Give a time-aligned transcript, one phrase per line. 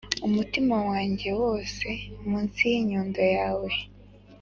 [0.27, 1.87] umutima wanjye wose
[2.27, 3.71] munsi y'inyundo yawe,